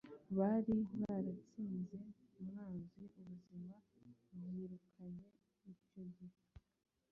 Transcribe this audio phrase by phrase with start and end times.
[0.37, 1.97] Bari baratsinze
[2.39, 3.73] umwanzi ubuzima
[4.29, 5.31] bwirukanye
[5.71, 6.39] icyo gihe